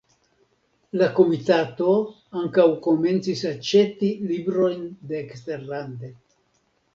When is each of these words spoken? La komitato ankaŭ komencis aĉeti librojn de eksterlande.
La 1.01 1.09
komitato 1.17 1.91
ankaŭ 2.43 2.65
komencis 2.87 3.45
aĉeti 3.51 4.11
librojn 4.33 4.83
de 5.13 5.21
eksterlande. 5.21 6.13